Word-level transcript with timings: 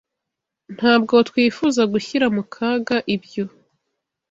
Ntabwo 0.75 1.15
twifuza 1.29 1.81
gushyira 1.93 2.25
mu 2.35 2.43
kaga 2.53 2.97
ibyo. 3.15 3.45